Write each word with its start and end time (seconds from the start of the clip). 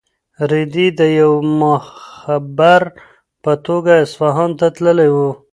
رېدی 0.49 0.87
د 0.99 1.01
یو 1.19 1.31
مخبر 1.61 2.81
په 3.43 3.51
توګه 3.65 3.91
اصفهان 4.03 4.51
ته 4.59 4.67
تللی 4.75 5.09
و. 5.15 5.17